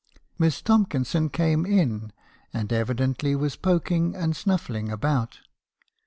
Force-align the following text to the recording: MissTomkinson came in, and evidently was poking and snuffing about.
MissTomkinson 0.39 1.29
came 1.31 1.63
in, 1.63 2.11
and 2.51 2.73
evidently 2.73 3.35
was 3.35 3.55
poking 3.55 4.15
and 4.15 4.35
snuffing 4.35 4.91
about. 4.91 5.41